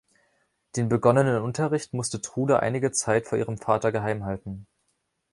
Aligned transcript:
Den 0.77 0.89
begonnenen 0.89 1.43
Unterricht 1.43 1.93
musste 1.93 2.21
Trude 2.21 2.59
einige 2.61 2.91
Zeit 2.91 3.27
vor 3.27 3.37
ihrem 3.37 3.59
Vater 3.59 3.91
geheim 3.91 4.25
halten. 4.25 4.65